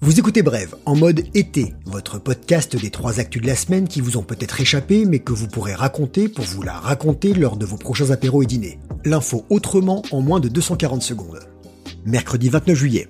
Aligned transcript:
Vous 0.00 0.18
écoutez 0.18 0.42
Brève, 0.42 0.76
en 0.84 0.94
mode 0.94 1.24
été, 1.34 1.74
votre 1.84 2.18
podcast 2.18 2.76
des 2.76 2.90
trois 2.90 3.18
actus 3.18 3.42
de 3.42 3.46
la 3.46 3.56
semaine 3.56 3.88
qui 3.88 4.00
vous 4.00 4.16
ont 4.16 4.22
peut-être 4.22 4.60
échappé, 4.60 5.04
mais 5.04 5.18
que 5.18 5.32
vous 5.32 5.48
pourrez 5.48 5.74
raconter 5.74 6.28
pour 6.28 6.44
vous 6.44 6.62
la 6.62 6.74
raconter 6.74 7.34
lors 7.34 7.56
de 7.56 7.66
vos 7.66 7.76
prochains 7.76 8.10
apéros 8.10 8.42
et 8.42 8.46
dîners. 8.46 8.78
L'info 9.04 9.44
autrement 9.50 10.02
en 10.12 10.20
moins 10.20 10.38
de 10.38 10.48
240 10.48 11.02
secondes. 11.02 11.40
Mercredi 12.04 12.48
29 12.50 12.76
juillet. 12.76 13.08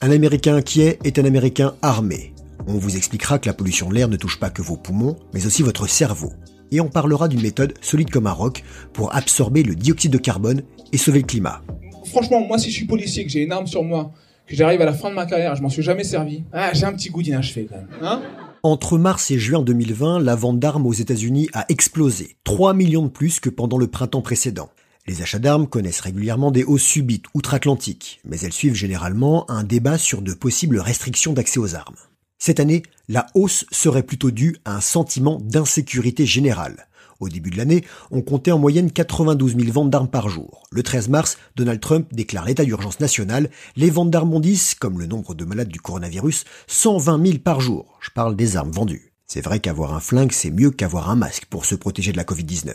Un 0.00 0.10
Américain 0.10 0.54
inquiet 0.54 0.98
est 1.04 1.18
un 1.18 1.24
Américain 1.24 1.74
armé. 1.82 2.34
On 2.66 2.78
vous 2.78 2.96
expliquera 2.96 3.38
que 3.38 3.48
la 3.48 3.54
pollution 3.54 3.88
de 3.88 3.94
l'air 3.94 4.08
ne 4.08 4.16
touche 4.16 4.38
pas 4.38 4.50
que 4.50 4.62
vos 4.62 4.76
poumons, 4.76 5.16
mais 5.34 5.46
aussi 5.46 5.62
votre 5.62 5.86
cerveau. 5.86 6.32
Et 6.70 6.80
on 6.80 6.88
parlera 6.88 7.28
d'une 7.28 7.42
méthode 7.42 7.74
solide 7.80 8.10
comme 8.10 8.26
un 8.26 8.32
roc 8.32 8.62
pour 8.92 9.14
absorber 9.14 9.62
le 9.62 9.74
dioxyde 9.74 10.12
de 10.12 10.18
carbone 10.18 10.62
et 10.92 10.98
sauver 10.98 11.20
le 11.20 11.26
climat. 11.26 11.62
Franchement, 12.08 12.40
moi 12.40 12.58
si 12.58 12.70
je 12.70 12.76
suis 12.76 12.86
policier, 12.86 13.24
que 13.24 13.30
j'ai 13.30 13.42
une 13.42 13.52
arme 13.52 13.66
sur 13.66 13.84
moi, 13.84 14.12
que 14.46 14.56
j'arrive 14.56 14.80
à 14.80 14.84
la 14.84 14.94
fin 14.94 15.10
de 15.10 15.14
ma 15.14 15.26
carrière, 15.26 15.54
je 15.54 15.62
m'en 15.62 15.68
suis 15.68 15.82
jamais 15.82 16.04
servi. 16.04 16.44
Ah, 16.52 16.72
j'ai 16.72 16.84
un 16.84 16.92
petit 16.92 17.10
goût 17.10 17.22
d'inachevé 17.22 17.68
quand 17.68 17.76
même. 17.76 17.88
Hein 18.02 18.22
Entre 18.62 18.98
mars 18.98 19.30
et 19.30 19.38
juin 19.38 19.62
2020, 19.62 20.20
la 20.20 20.34
vente 20.34 20.58
d'armes 20.58 20.86
aux 20.86 20.92
États-Unis 20.92 21.48
a 21.52 21.66
explosé, 21.68 22.36
3 22.44 22.74
millions 22.74 23.04
de 23.04 23.08
plus 23.08 23.40
que 23.40 23.50
pendant 23.50 23.78
le 23.78 23.86
printemps 23.86 24.22
précédent. 24.22 24.70
Les 25.06 25.22
achats 25.22 25.38
d'armes 25.38 25.66
connaissent 25.66 26.00
régulièrement 26.00 26.50
des 26.50 26.64
hausses 26.64 26.82
subites 26.82 27.24
outre-Atlantique, 27.32 28.20
mais 28.26 28.38
elles 28.40 28.52
suivent 28.52 28.74
généralement 28.74 29.50
un 29.50 29.64
débat 29.64 29.96
sur 29.96 30.20
de 30.20 30.34
possibles 30.34 30.78
restrictions 30.78 31.32
d'accès 31.32 31.58
aux 31.58 31.74
armes. 31.74 31.96
Cette 32.38 32.60
année, 32.60 32.82
la 33.08 33.26
hausse 33.34 33.64
serait 33.70 34.02
plutôt 34.02 34.30
due 34.30 34.56
à 34.64 34.76
un 34.76 34.80
sentiment 34.80 35.38
d'insécurité 35.42 36.26
générale. 36.26 36.88
Au 37.20 37.28
début 37.28 37.50
de 37.50 37.56
l'année, 37.56 37.84
on 38.12 38.22
comptait 38.22 38.52
en 38.52 38.58
moyenne 38.58 38.92
92 38.92 39.56
000 39.56 39.72
ventes 39.72 39.90
d'armes 39.90 40.08
par 40.08 40.28
jour. 40.28 40.62
Le 40.70 40.84
13 40.84 41.08
mars, 41.08 41.36
Donald 41.56 41.80
Trump 41.80 42.06
déclare 42.12 42.44
l'état 42.44 42.64
d'urgence 42.64 43.00
nationale. 43.00 43.50
Les 43.74 43.90
ventes 43.90 44.10
d'armes 44.10 44.30
bondissent, 44.30 44.76
comme 44.76 45.00
le 45.00 45.06
nombre 45.06 45.34
de 45.34 45.44
malades 45.44 45.68
du 45.68 45.80
coronavirus, 45.80 46.44
120 46.68 47.26
000 47.26 47.38
par 47.38 47.60
jour. 47.60 47.98
Je 48.00 48.10
parle 48.10 48.36
des 48.36 48.56
armes 48.56 48.70
vendues. 48.70 49.12
C'est 49.26 49.40
vrai 49.40 49.58
qu'avoir 49.58 49.94
un 49.94 50.00
flingue, 50.00 50.30
c'est 50.30 50.52
mieux 50.52 50.70
qu'avoir 50.70 51.10
un 51.10 51.16
masque 51.16 51.46
pour 51.46 51.64
se 51.66 51.74
protéger 51.74 52.12
de 52.12 52.16
la 52.16 52.24
Covid-19. 52.24 52.74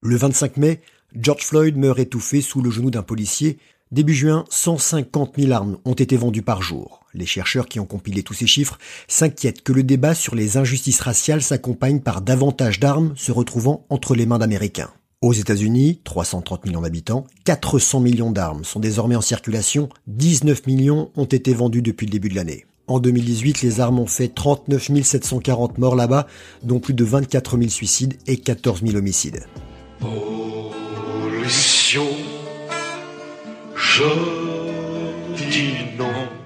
Le 0.00 0.16
25 0.16 0.58
mai, 0.58 0.80
George 1.14 1.44
Floyd 1.44 1.76
meurt 1.76 1.98
étouffé 1.98 2.40
sous 2.40 2.62
le 2.62 2.70
genou 2.70 2.90
d'un 2.90 3.02
policier. 3.02 3.58
Début 3.92 4.14
juin, 4.14 4.46
150 4.48 5.34
000 5.36 5.52
armes 5.52 5.76
ont 5.84 5.92
été 5.92 6.16
vendues 6.16 6.40
par 6.40 6.62
jour. 6.62 7.04
Les 7.12 7.26
chercheurs 7.26 7.66
qui 7.66 7.78
ont 7.78 7.84
compilé 7.84 8.22
tous 8.22 8.32
ces 8.32 8.46
chiffres 8.46 8.78
s'inquiètent 9.06 9.60
que 9.60 9.74
le 9.74 9.82
débat 9.82 10.14
sur 10.14 10.34
les 10.34 10.56
injustices 10.56 11.02
raciales 11.02 11.42
s'accompagne 11.42 12.00
par 12.00 12.22
davantage 12.22 12.80
d'armes 12.80 13.12
se 13.16 13.32
retrouvant 13.32 13.84
entre 13.90 14.14
les 14.14 14.24
mains 14.24 14.38
d'Américains. 14.38 14.88
Aux 15.20 15.34
États-Unis, 15.34 16.00
330 16.04 16.64
millions 16.64 16.80
d'habitants, 16.80 17.26
400 17.44 18.00
millions 18.00 18.30
d'armes 18.30 18.64
sont 18.64 18.80
désormais 18.80 19.14
en 19.14 19.20
circulation, 19.20 19.90
19 20.06 20.66
millions 20.66 21.10
ont 21.14 21.26
été 21.26 21.52
vendus 21.52 21.82
depuis 21.82 22.06
le 22.06 22.12
début 22.12 22.30
de 22.30 22.36
l'année. 22.36 22.64
En 22.86 22.98
2018, 22.98 23.60
les 23.60 23.80
armes 23.80 23.98
ont 23.98 24.06
fait 24.06 24.28
39 24.28 25.02
740 25.02 25.76
morts 25.76 25.96
là-bas, 25.96 26.26
dont 26.62 26.80
plus 26.80 26.94
de 26.94 27.04
24 27.04 27.58
000 27.58 27.68
suicides 27.68 28.16
et 28.26 28.38
14 28.38 28.80
000 28.82 28.96
homicides. 28.96 29.44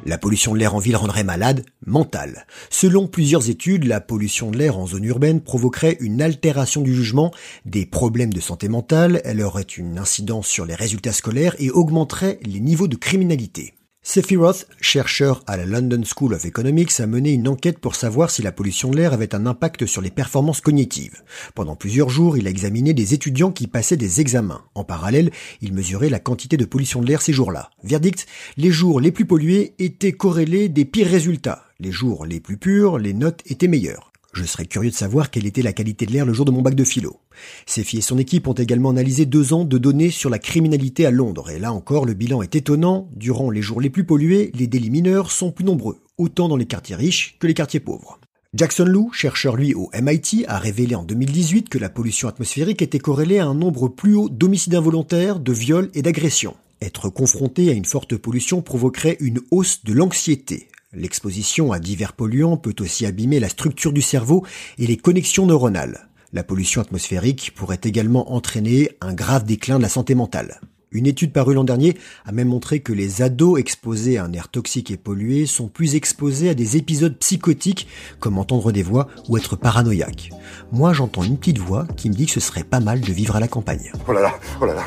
La 0.05 0.19
pollution 0.19 0.53
de 0.53 0.59
l'air 0.59 0.75
en 0.75 0.79
ville 0.79 0.97
rendrait 0.97 1.23
malade, 1.23 1.65
mentale. 1.85 2.47
Selon 2.71 3.07
plusieurs 3.07 3.51
études, 3.51 3.85
la 3.85 4.01
pollution 4.01 4.51
de 4.51 4.59
l'air 4.59 4.79
en 4.79 4.87
zone 4.87 5.05
urbaine 5.05 5.41
provoquerait 5.41 5.97
une 6.01 6.23
altération 6.23 6.83
du 6.83 6.93
jugement, 6.93 7.33
des 7.65 7.87
problèmes 7.87 8.33
de 8.33 8.41
santé 8.41 8.69
mentale, 8.69 9.21
elle 9.25 9.43
aurait 9.43 9.63
une 9.63 9.99
incidence 9.99 10.49
sur 10.49 10.65
les 10.65 10.75
résultats 10.75 11.13
scolaires 11.13 11.55
et 11.59 11.71
augmenterait 11.71 12.41
les 12.43 12.61
niveaux 12.61 12.89
de 12.89 12.97
criminalité. 12.97 13.75
Sephiroth, 14.09 14.69
chercheur 14.81 15.43
à 15.49 15.57
la 15.57 15.67
London 15.67 16.01
School 16.05 16.33
of 16.33 16.45
Economics, 16.45 17.01
a 17.01 17.09
mené 17.09 17.33
une 17.33 17.49
enquête 17.49 17.81
pour 17.81 17.97
savoir 17.97 18.31
si 18.31 18.41
la 18.41 18.53
pollution 18.53 18.89
de 18.89 18.97
l'air 18.97 19.13
avait 19.13 19.35
un 19.35 19.47
impact 19.47 19.85
sur 19.85 20.01
les 20.01 20.13
performances 20.13 20.61
cognitives. 20.61 21.25
Pendant 21.57 21.75
plusieurs 21.75 22.09
jours, 22.09 22.37
il 22.37 22.47
a 22.47 22.51
examiné 22.51 22.95
des 22.95 23.15
étudiants 23.15 23.51
qui 23.51 23.67
passaient 23.67 23.97
des 23.97 24.21
examens. 24.21 24.63
En 24.77 24.85
parallèle, 24.85 25.33
il 25.61 25.73
mesurait 25.73 26.09
la 26.09 26.21
quantité 26.21 26.57
de 26.57 26.65
pollution 26.65 27.03
de 27.03 27.09
l'air 27.09 27.21
ces 27.21 27.33
jours-là. 27.33 27.71
Verdict, 27.83 28.29
les 28.57 28.71
jours 28.71 29.01
les 29.01 29.11
plus 29.11 29.27
pollués 29.27 29.75
étaient 29.81 30.13
corrélés 30.13 30.69
des 30.69 30.85
pires 30.85 31.11
résultats. 31.11 31.65
Les 31.81 31.91
jours 31.91 32.27
les 32.27 32.39
plus 32.39 32.59
purs, 32.59 32.99
les 32.99 33.13
notes 33.13 33.43
étaient 33.47 33.67
meilleures. 33.67 34.13
Je 34.37 34.45
serais 34.45 34.67
curieux 34.67 34.91
de 34.91 34.95
savoir 34.95 35.31
quelle 35.31 35.47
était 35.47 35.63
la 35.63 35.73
qualité 35.73 36.05
de 36.05 36.13
l'air 36.13 36.27
le 36.27 36.35
jour 36.35 36.45
de 36.45 36.51
mon 36.51 36.61
bac 36.61 36.75
de 36.75 36.85
philo. 36.85 37.21
Sefi 37.65 37.97
et 37.97 38.03
son 38.03 38.19
équipe 38.19 38.47
ont 38.47 38.53
également 38.53 38.91
analysé 38.91 39.25
deux 39.25 39.55
ans 39.55 39.65
de 39.65 39.79
données 39.79 40.11
sur 40.11 40.29
la 40.29 40.39
criminalité 40.39 41.07
à 41.07 41.11
Londres, 41.11 41.49
et 41.49 41.59
là 41.59 41.73
encore 41.73 42.05
le 42.05 42.13
bilan 42.13 42.43
est 42.43 42.55
étonnant. 42.55 43.09
Durant 43.17 43.49
les 43.49 43.63
jours 43.63 43.81
les 43.81 43.89
plus 43.89 44.05
pollués, 44.05 44.53
les 44.55 44.67
délits 44.67 44.91
mineurs 44.91 45.31
sont 45.31 45.53
plus 45.53 45.65
nombreux, 45.65 46.03
autant 46.19 46.49
dans 46.49 46.57
les 46.57 46.67
quartiers 46.67 46.97
riches 46.97 47.37
que 47.39 47.47
les 47.47 47.55
quartiers 47.55 47.81
pauvres. 47.81 48.21
Jackson 48.53 48.85
Lou, 48.85 49.11
chercheur 49.11 49.57
lui 49.57 49.73
au 49.73 49.89
MIT, 49.99 50.45
a 50.49 50.59
révélé 50.59 50.95
en 50.95 51.05
2018 51.05 51.71
que 51.71 51.79
la 51.79 51.89
pollution 51.89 52.29
atmosphérique 52.29 52.83
était 52.83 52.99
corrélée 52.99 53.39
à 53.39 53.47
un 53.47 53.55
nombre 53.55 53.89
plus 53.89 54.17
haut 54.17 54.29
d'homicides 54.29 54.75
involontaires, 54.75 55.41
de 55.41 55.53
viols 55.53 55.91
et 55.95 56.03
d'agressions. 56.03 56.57
Être 56.83 57.09
confronté 57.09 57.71
à 57.71 57.73
une 57.73 57.87
forte 57.87 58.19
pollution 58.19 58.61
provoquerait 58.61 59.17
une 59.21 59.41
hausse 59.51 59.83
de 59.85 59.95
l'anxiété, 59.95 60.69
L'exposition 60.93 61.73
à 61.73 61.81
divers 61.81 62.13
polluants 62.13 62.57
peut 62.57 62.75
aussi 62.79 63.07
abîmer 63.07 63.41
la 63.41 63.49
structure 63.49 63.93
du 63.93 64.03
cerveau 64.03 64.47
et 64.79 64.87
les 64.87 64.97
connexions 64.97 65.45
neuronales. 65.45 66.09
La 66.33 66.45
pollution 66.45 66.81
atmosphérique 66.81 67.53
pourrait 67.57 67.81
également 67.83 68.33
entraîner 68.33 68.91
un 69.01 69.13
grave 69.13 69.45
déclin 69.45 69.79
de 69.79 69.83
la 69.83 69.89
santé 69.89 70.15
mentale. 70.15 70.61
Une 70.93 71.07
étude 71.07 71.33
parue 71.33 71.55
l'an 71.55 71.65
dernier 71.65 71.99
a 72.25 72.31
même 72.31 72.49
montré 72.49 72.81
que 72.81 72.93
les 72.93 73.21
ados 73.21 73.59
exposés 73.59 74.17
à 74.17 74.25
un 74.25 74.33
air 74.33 74.49
toxique 74.49 74.93
et 74.93 74.97
pollué 74.97 75.45
sont 75.45 75.67
plus 75.67 75.97
exposés 75.97 76.51
à 76.51 76.55
des 76.55 76.77
épisodes 76.77 77.19
psychotiques 77.19 77.89
comme 78.21 78.39
entendre 78.39 78.71
des 78.71 78.85
voix 78.85 79.09
ou 79.29 79.37
être 79.37 79.57
paranoïaque. 79.57 80.31
Moi 80.71 80.93
j'entends 80.93 81.25
une 81.25 81.37
petite 81.37 81.59
voix 81.59 81.87
qui 81.97 82.09
me 82.09 82.15
dit 82.15 82.27
que 82.27 82.33
ce 82.33 82.41
serait 82.41 82.65
pas 82.65 82.81
mal 82.81 83.01
de 83.01 83.13
vivre 83.13 83.35
à 83.35 83.41
la 83.41 83.49
campagne. 83.49 83.91
Oh 84.07 84.13
là 84.13 84.21
là, 84.21 84.39
oh 84.61 84.67
là 84.67 84.75
là, 84.75 84.85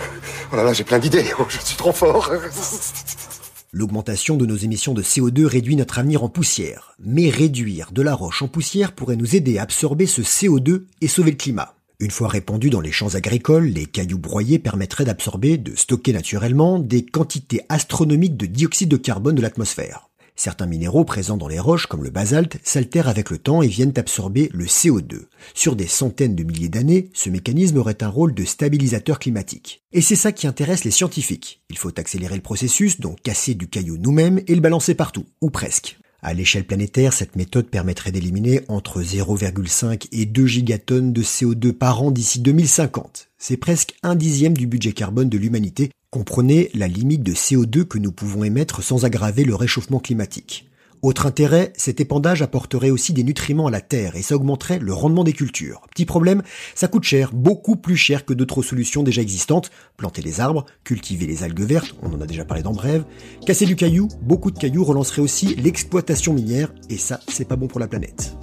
oh 0.53 0.55
là 0.55 0.63
là, 0.63 0.73
j'ai 0.73 0.85
plein 0.85 0.99
d'idées, 0.99 1.25
oh, 1.37 1.43
je 1.49 1.59
suis 1.59 1.75
trop 1.75 1.91
fort. 1.91 2.31
L'augmentation 3.71 4.35
de 4.35 4.47
nos 4.47 4.55
émissions 4.55 4.95
de 4.95 5.03
CO2 5.03 5.45
réduit 5.45 5.75
notre 5.75 5.99
avenir 5.99 6.23
en 6.23 6.29
poussière, 6.29 6.95
mais 6.97 7.29
réduire 7.29 7.91
de 7.91 8.01
la 8.01 8.15
roche 8.15 8.41
en 8.41 8.47
poussière 8.47 8.93
pourrait 8.93 9.15
nous 9.15 9.35
aider 9.35 9.59
à 9.59 9.61
absorber 9.61 10.07
ce 10.07 10.23
CO2 10.23 10.85
et 11.01 11.07
sauver 11.07 11.31
le 11.31 11.37
climat. 11.37 11.75
Une 11.99 12.09
fois 12.09 12.29
répandus 12.29 12.71
dans 12.71 12.81
les 12.81 12.91
champs 12.91 13.13
agricoles, 13.13 13.67
les 13.67 13.85
cailloux 13.85 14.17
broyés 14.17 14.57
permettraient 14.57 15.05
d'absorber, 15.05 15.57
de 15.57 15.75
stocker 15.75 16.13
naturellement, 16.13 16.79
des 16.79 17.05
quantités 17.05 17.61
astronomiques 17.69 18.37
de 18.37 18.47
dioxyde 18.47 18.89
de 18.89 18.97
carbone 18.97 19.35
de 19.35 19.41
l'atmosphère. 19.43 20.08
Certains 20.39 20.67
minéraux 20.67 21.03
présents 21.03 21.35
dans 21.35 21.49
les 21.49 21.59
roches, 21.59 21.87
comme 21.87 22.05
le 22.05 22.11
basalte, 22.11 22.59
s'altèrent 22.63 23.09
avec 23.09 23.29
le 23.29 23.39
temps 23.39 23.61
et 23.61 23.67
viennent 23.67 23.91
absorber 23.97 24.49
le 24.53 24.67
CO2. 24.67 25.23
Sur 25.53 25.75
des 25.75 25.85
centaines 25.85 26.37
de 26.37 26.45
milliers 26.45 26.69
d'années, 26.69 27.09
ce 27.13 27.29
mécanisme 27.29 27.75
aurait 27.75 28.01
un 28.03 28.07
rôle 28.07 28.33
de 28.33 28.45
stabilisateur 28.45 29.19
climatique. 29.19 29.83
Et 29.91 29.99
c'est 29.99 30.15
ça 30.15 30.31
qui 30.31 30.47
intéresse 30.47 30.85
les 30.85 30.91
scientifiques. 30.91 31.61
Il 31.69 31.77
faut 31.77 31.91
accélérer 31.99 32.35
le 32.35 32.41
processus, 32.41 33.01
donc 33.01 33.19
casser 33.21 33.53
du 33.53 33.67
caillou 33.67 33.97
nous-mêmes 33.97 34.39
et 34.47 34.55
le 34.55 34.61
balancer 34.61 34.95
partout, 34.95 35.25
ou 35.41 35.49
presque. 35.49 35.99
À 36.21 36.33
l'échelle 36.33 36.65
planétaire, 36.65 37.11
cette 37.11 37.35
méthode 37.35 37.67
permettrait 37.67 38.13
d'éliminer 38.13 38.61
entre 38.69 39.01
0,5 39.01 40.07
et 40.13 40.25
2 40.25 40.45
gigatonnes 40.45 41.11
de 41.11 41.21
CO2 41.21 41.73
par 41.73 42.01
an 42.01 42.11
d'ici 42.11 42.39
2050. 42.39 43.27
C'est 43.37 43.57
presque 43.57 43.95
un 44.03 44.15
dixième 44.15 44.55
du 44.55 44.67
budget 44.67 44.93
carbone 44.93 45.27
de 45.27 45.37
l'humanité 45.37 45.91
Comprenez 46.11 46.71
la 46.73 46.87
limite 46.87 47.21
de 47.21 47.33
CO2 47.33 47.83
que 47.83 47.99
nous 47.99 48.11
pouvons 48.11 48.43
émettre 48.43 48.81
sans 48.81 49.05
aggraver 49.05 49.43
le 49.43 49.53
réchauffement 49.53 49.99
climatique. 49.99 50.67
Autre 51.03 51.27
intérêt, 51.27 51.71
cet 51.77 52.01
épandage 52.01 52.41
apporterait 52.41 52.89
aussi 52.89 53.13
des 53.13 53.23
nutriments 53.23 53.67
à 53.67 53.71
la 53.71 53.79
terre 53.79 54.15
et 54.15 54.23
ça 54.23 54.35
augmenterait 54.35 54.79
le 54.79 54.91
rendement 54.91 55.23
des 55.23 55.33
cultures. 55.33 55.81
Petit 55.91 56.07
problème, 56.07 56.41
ça 56.73 56.87
coûte 56.87 57.03
cher, 57.03 57.31
beaucoup 57.31 57.75
plus 57.75 57.95
cher 57.95 58.25
que 58.25 58.33
d'autres 58.33 58.63
solutions 58.63 59.03
déjà 59.03 59.21
existantes. 59.21 59.69
Planter 59.97 60.23
les 60.23 60.39
arbres, 60.39 60.65
cultiver 60.83 61.27
les 61.27 61.43
algues 61.43 61.61
vertes, 61.61 61.95
on 62.01 62.11
en 62.11 62.21
a 62.21 62.25
déjà 62.25 62.43
parlé 62.43 62.63
dans 62.63 62.73
Brève. 62.73 63.05
Casser 63.45 63.67
du 63.67 63.75
caillou, 63.75 64.07
beaucoup 64.23 64.49
de 64.49 64.57
cailloux 64.57 64.83
relanceraient 64.83 65.21
aussi 65.21 65.53
l'exploitation 65.57 66.33
minière 66.33 66.73
et 66.89 66.97
ça, 66.97 67.19
c'est 67.27 67.47
pas 67.47 67.55
bon 67.55 67.67
pour 67.67 67.79
la 67.79 67.87
planète. 67.87 68.35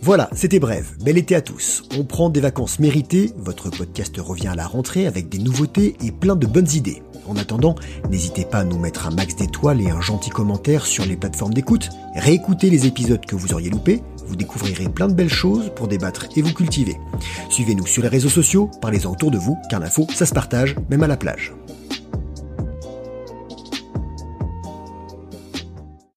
Voilà, 0.00 0.30
c'était 0.32 0.60
bref. 0.60 0.94
Bel 1.04 1.18
été 1.18 1.34
à 1.34 1.40
tous. 1.40 1.82
On 1.98 2.04
prend 2.04 2.30
des 2.30 2.40
vacances 2.40 2.78
méritées. 2.78 3.32
Votre 3.36 3.68
podcast 3.68 4.16
revient 4.18 4.48
à 4.48 4.54
la 4.54 4.66
rentrée 4.66 5.06
avec 5.06 5.28
des 5.28 5.38
nouveautés 5.38 5.96
et 6.04 6.12
plein 6.12 6.36
de 6.36 6.46
bonnes 6.46 6.70
idées. 6.72 7.02
En 7.26 7.36
attendant, 7.36 7.74
n'hésitez 8.08 8.44
pas 8.44 8.58
à 8.58 8.64
nous 8.64 8.78
mettre 8.78 9.06
un 9.06 9.10
max 9.10 9.36
d'étoiles 9.36 9.82
et 9.82 9.90
un 9.90 10.00
gentil 10.00 10.30
commentaire 10.30 10.86
sur 10.86 11.04
les 11.04 11.16
plateformes 11.16 11.52
d'écoute. 11.52 11.90
Réécoutez 12.14 12.70
les 12.70 12.86
épisodes 12.86 13.24
que 13.26 13.36
vous 13.36 13.52
auriez 13.52 13.70
loupés. 13.70 14.02
Vous 14.26 14.36
découvrirez 14.36 14.88
plein 14.88 15.08
de 15.08 15.14
belles 15.14 15.28
choses 15.28 15.70
pour 15.74 15.88
débattre 15.88 16.26
et 16.36 16.42
vous 16.42 16.54
cultiver. 16.54 16.96
Suivez-nous 17.50 17.86
sur 17.86 18.02
les 18.02 18.08
réseaux 18.08 18.28
sociaux, 18.28 18.70
parlez-en 18.80 19.12
autour 19.12 19.30
de 19.30 19.38
vous, 19.38 19.58
car 19.68 19.80
l'info, 19.80 20.06
ça 20.14 20.26
se 20.26 20.34
partage, 20.34 20.76
même 20.90 21.02
à 21.02 21.06
la 21.06 21.16
plage. 21.16 21.52